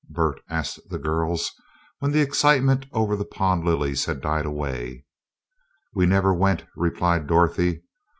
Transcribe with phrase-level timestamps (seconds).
[0.09, 1.51] Bert asked the girls,
[1.99, 5.05] when the excitement over the pond lilies had died away.
[5.93, 7.83] "We never went," replied Dorothy.